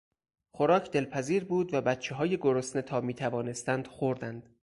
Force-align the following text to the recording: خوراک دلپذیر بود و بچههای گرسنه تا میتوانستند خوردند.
خوراک 0.51 0.91
دلپذیر 0.91 1.43
بود 1.45 1.73
و 1.73 1.81
بچههای 1.81 2.37
گرسنه 2.37 2.81
تا 2.81 3.01
میتوانستند 3.01 3.87
خوردند. 3.87 4.49